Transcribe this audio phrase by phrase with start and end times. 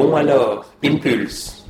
[0.00, 1.66] Bon alors, Impulse,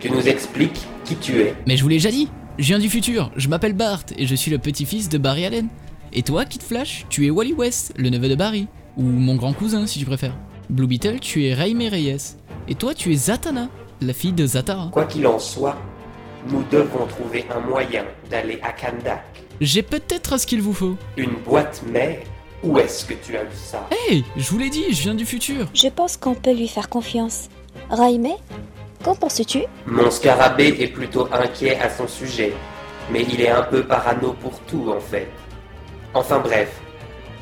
[0.00, 1.54] tu nous expliques qui tu es.
[1.68, 4.34] Mais je vous l'ai déjà dit, je viens du futur, je m'appelle Bart et je
[4.34, 5.68] suis le petit-fils de Barry Allen.
[6.12, 9.52] Et toi, Kid Flash, tu es Wally West, le neveu de Barry, ou mon grand
[9.52, 10.36] cousin si tu préfères.
[10.68, 12.34] Blue Beetle, tu es Raime Reyes.
[12.66, 13.68] Et toi, tu es Zatanna,
[14.00, 14.88] la fille de Zatara.
[14.90, 15.76] Quoi qu'il en soit,
[16.48, 19.22] nous devons trouver un moyen d'aller à Kandak.
[19.60, 20.96] J'ai peut-être ce qu'il vous faut.
[21.16, 22.18] Une boîte mère
[22.64, 23.88] Où est-ce que tu as vu ça?
[23.92, 25.68] Hey, je vous l'ai dit, je viens du futur.
[25.72, 27.48] Je pense qu'on peut lui faire confiance.
[27.90, 28.36] Raimé,
[29.02, 29.62] qu'en penses-tu?
[29.84, 32.52] Mon scarabée est plutôt inquiet à son sujet,
[33.10, 35.26] mais il est un peu parano pour tout en fait.
[36.14, 36.80] Enfin bref,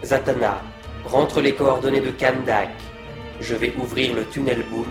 [0.02, 0.58] Zatanna,
[1.04, 2.70] rentre les coordonnées de Kandak.
[3.40, 4.86] Je vais ouvrir le tunnel boom.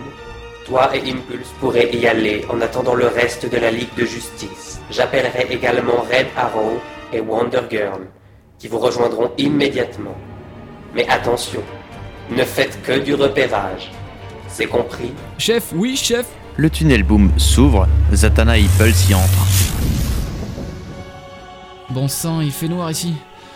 [0.67, 4.79] Toi et Impulse pourrez y aller en attendant le reste de la Ligue de Justice.
[4.91, 6.79] J'appellerai également Red Arrow
[7.11, 8.01] et Wonder Girl,
[8.59, 10.15] qui vous rejoindront immédiatement.
[10.93, 11.63] Mais attention,
[12.29, 13.91] ne faites que du repérage.
[14.57, 16.25] C'est compris Chef, oui, chef.
[16.55, 19.47] Le tunnel boom s'ouvre, Zatanna et Impulse y entrent.
[21.91, 23.13] Bon sang, il fait noir ici.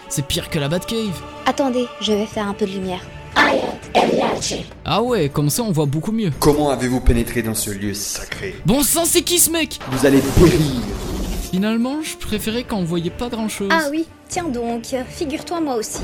[0.10, 1.20] C'est pire que la Batcave.
[1.48, 3.02] Attendez, je vais faire un peu de lumière.
[4.86, 6.30] Ah ouais, comme ça on voit beaucoup mieux.
[6.40, 8.54] Comment avez-vous pénétré dans ce lieu sacré?
[8.68, 9.80] Bon sang, c'est qui ce mec?
[9.90, 10.84] Vous allez périr
[11.52, 13.70] Finalement, je préférais quand on voyait pas grand chose.
[13.72, 16.02] Ah oui, tiens donc, figure-toi moi aussi.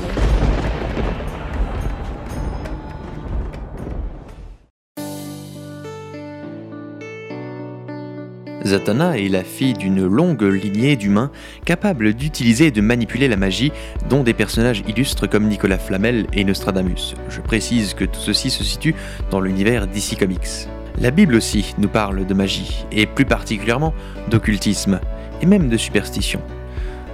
[8.68, 11.30] Zatanna est la fille d'une longue lignée d'humains
[11.64, 13.72] capables d'utiliser et de manipuler la magie,
[14.10, 17.14] dont des personnages illustres comme Nicolas Flamel et Nostradamus.
[17.30, 18.94] Je précise que tout ceci se situe
[19.30, 20.68] dans l'univers DC Comics.
[21.00, 23.94] La Bible aussi nous parle de magie, et plus particulièrement
[24.28, 25.00] d'occultisme,
[25.40, 26.40] et même de superstition.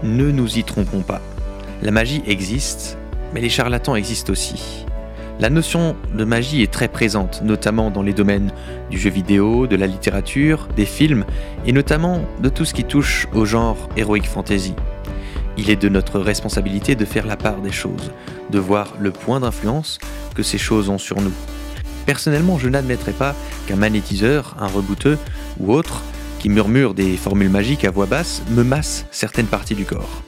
[0.02, 1.20] Ne nous y trompons pas.
[1.82, 2.98] La magie existe,
[3.32, 4.86] mais les charlatans existent aussi.
[5.41, 8.53] La notion de magie est très présente, notamment dans les domaines
[8.89, 11.25] du jeu vidéo, de la littérature, des films,
[11.67, 14.75] et notamment de tout ce qui touche au genre heroic fantasy.
[15.57, 18.12] Il est de notre responsabilité de faire la part des choses,
[18.50, 19.99] de voir le point d'influence
[20.37, 21.34] que ces choses ont sur nous.
[22.06, 23.34] Personnellement, je n'admettrai pas
[23.67, 25.19] qu'un magnétiseur, un rebouteux
[25.59, 26.03] ou autre,
[26.39, 30.23] qui murmure des formules magiques à voix basse, me masse certaines parties du corps.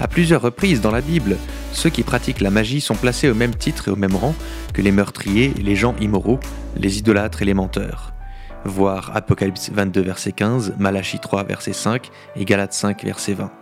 [0.00, 1.36] À plusieurs reprises dans la Bible,
[1.78, 4.34] ceux qui pratiquent la magie sont placés au même titre et au même rang
[4.74, 6.40] que les meurtriers, les gens immoraux,
[6.76, 8.12] les idolâtres et les menteurs.
[8.64, 13.52] Voir Apocalypse 22 verset 15, Malachie 3 verset 5 et Galates 5 verset 20.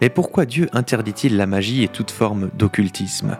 [0.00, 3.36] Mais pourquoi Dieu interdit-il la magie et toute forme d'occultisme?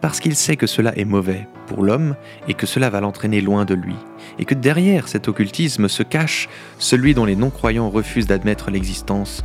[0.00, 2.14] Parce qu'il sait que cela est mauvais pour l'homme
[2.46, 3.96] et que cela va l'entraîner loin de lui,
[4.38, 9.42] et que derrière cet occultisme se cache celui dont les non-croyants refusent d'admettre l'existence,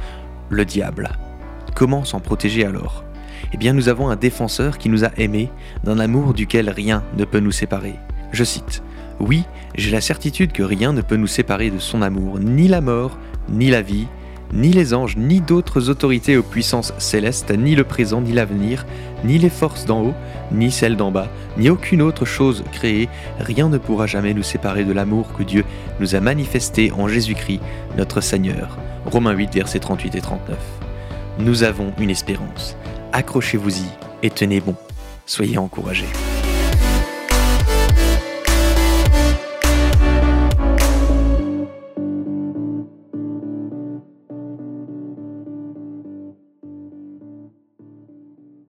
[0.52, 1.10] le diable.
[1.74, 3.04] Comment s'en protéger alors?
[3.54, 5.50] Eh bien nous avons un défenseur qui nous a aimés
[5.84, 7.96] d'un amour duquel rien ne peut nous séparer.
[8.32, 8.82] Je cite
[9.20, 9.44] Oui,
[9.76, 13.20] j'ai la certitude que rien ne peut nous séparer de son amour, ni la mort,
[13.50, 14.08] ni la vie,
[14.54, 18.86] ni les anges, ni d'autres autorités aux puissances célestes, ni le présent, ni l'avenir,
[19.24, 20.14] ni les forces d'en haut,
[20.52, 23.08] ni celles d'en bas, ni aucune autre chose créée,
[23.40, 25.64] rien ne pourra jamais nous séparer de l'amour que Dieu
[26.00, 27.62] nous a manifesté en Jésus-Christ,
[27.98, 28.80] notre Seigneur.
[29.06, 30.58] Romains 8, versets 38 et 39.
[31.40, 32.78] Nous avons une espérance.
[33.14, 33.86] Accrochez-vous-y
[34.24, 34.76] et tenez bon.
[35.28, 36.08] Soyez encouragés.